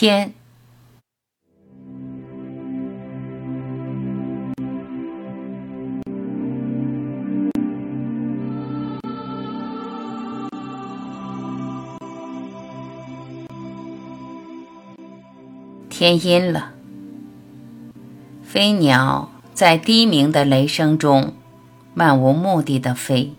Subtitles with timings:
[0.00, 0.32] 天。
[15.90, 16.70] 天阴了，
[18.44, 21.34] 飞鸟在低鸣的雷声中
[21.92, 23.32] 漫无目的的飞，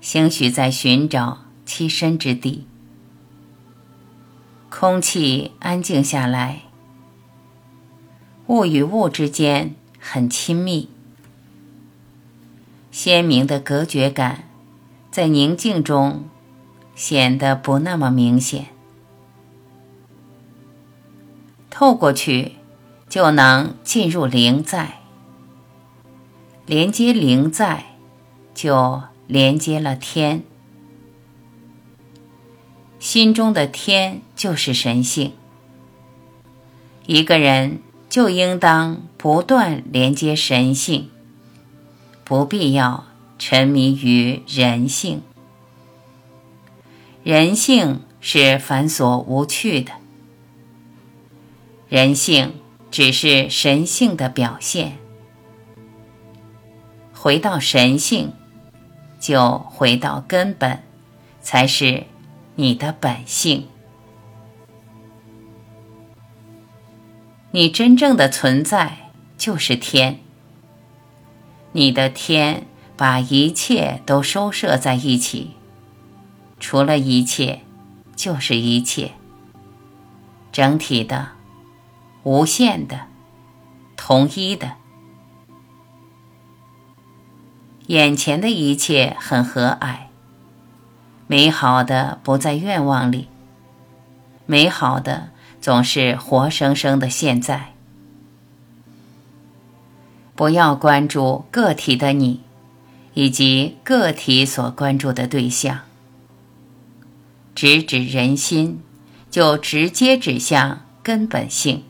[0.00, 2.66] 兴许在寻找栖身之地。
[4.70, 6.62] 空气安静下来，
[8.46, 10.90] 物与物之间很亲密，
[12.90, 14.44] 鲜明的隔绝感
[15.10, 16.24] 在宁静中
[16.94, 18.66] 显得不那么明显。
[21.70, 22.56] 透过去，
[23.08, 25.00] 就能进入灵在，
[26.66, 27.96] 连接灵在，
[28.54, 30.42] 就连接了天。
[32.98, 35.32] 心中的天就是神性。
[37.06, 41.10] 一个人就应当不断连接神性，
[42.24, 43.04] 不必要
[43.38, 45.22] 沉迷于人性。
[47.22, 49.92] 人性是繁琐无趣的。
[51.88, 52.54] 人性
[52.90, 54.98] 只是神性的表现，
[57.14, 58.32] 回到神性，
[59.18, 60.82] 就回到根本，
[61.40, 62.04] 才是
[62.60, 63.68] 你的本性。
[67.52, 70.18] 你真正的存在就是天，
[71.70, 72.66] 你的天
[72.96, 75.52] 把一切都收摄在一起，
[76.58, 77.60] 除了一切，
[78.16, 79.12] 就是一切，
[80.50, 81.28] 整体的。
[82.24, 83.06] 无限的，
[83.96, 84.72] 统一的，
[87.86, 90.07] 眼前的一切很和蔼，
[91.30, 93.28] 美好的不在愿望里，
[94.46, 95.28] 美好的
[95.60, 97.74] 总是活生生的现在。
[100.34, 102.40] 不要关注个体的你，
[103.12, 105.80] 以及个体所关注的对象，
[107.54, 108.80] 直指人心，
[109.30, 111.84] 就直接指向根本性。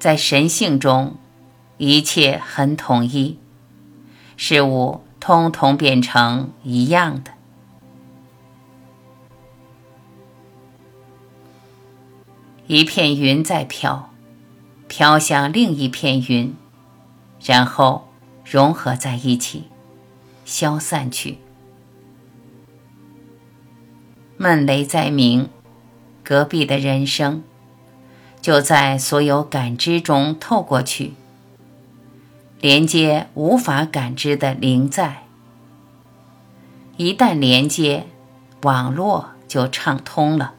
[0.00, 1.14] 在神性中，
[1.78, 3.38] 一切很统一，
[4.36, 7.33] 事物通通变成一样的。
[12.66, 14.10] 一片云在飘，
[14.88, 16.54] 飘向另一片云，
[17.44, 18.08] 然后
[18.42, 19.64] 融合在一起，
[20.46, 21.38] 消散去。
[24.38, 25.50] 闷雷在鸣，
[26.22, 27.42] 隔壁的人声。
[28.40, 31.14] 就在所有感知中透过去，
[32.60, 35.24] 连接无法感知的灵在。
[36.98, 38.06] 一旦连接，
[38.62, 40.54] 网络就畅通了，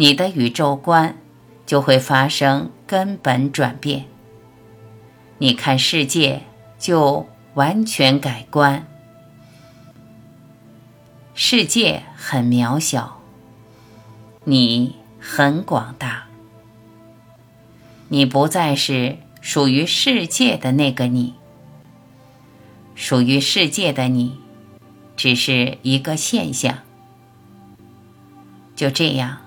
[0.00, 1.18] 你的宇宙观
[1.66, 4.06] 就会发生根本转变。
[5.36, 6.40] 你看世界
[6.78, 8.86] 就完全改观。
[11.34, 13.20] 世界很渺小，
[14.44, 14.96] 你。
[15.22, 16.28] 很广大，
[18.08, 21.34] 你不再是属于世界的那个你。
[22.94, 24.40] 属于世界的你，
[25.14, 26.78] 只是一个现象。
[28.74, 29.42] 就这样，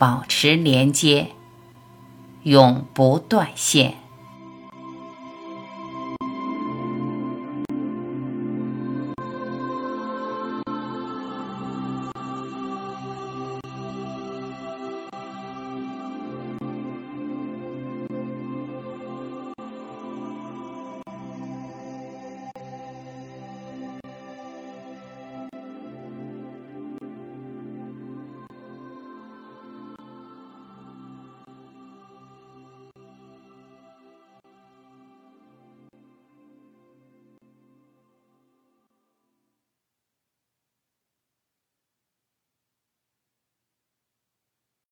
[0.00, 1.32] 保持连接，
[2.44, 3.99] 永不断线。